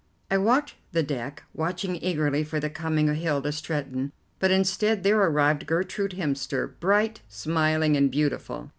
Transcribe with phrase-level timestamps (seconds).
[0.31, 5.19] I walked the deck, watching eagerly for the coming of Hilda Stretton, but instead there
[5.21, 8.69] arrived Gertrude Hemster, bright, smiling, and beautiful.